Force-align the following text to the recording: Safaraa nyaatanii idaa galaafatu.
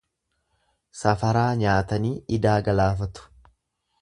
Safaraa 1.01 1.53
nyaatanii 1.65 2.15
idaa 2.39 2.59
galaafatu. 2.71 3.31